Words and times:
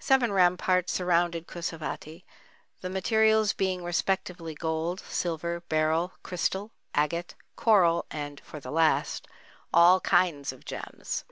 Seven 0.00 0.32
ramparts 0.32 0.92
surrounded 0.92 1.46
Kusavati, 1.46 2.24
the 2.80 2.90
materials 2.90 3.52
being 3.52 3.84
respectively 3.84 4.52
gold, 4.52 4.98
silver, 4.98 5.60
beryl, 5.68 6.14
crystal, 6.24 6.72
agate, 6.92 7.36
coral 7.54 8.04
and 8.10 8.40
(for 8.40 8.58
the 8.58 8.72
last) 8.72 9.28
"all 9.72 10.00
kinds 10.00 10.52
of 10.52 10.64
gems." 10.64 11.24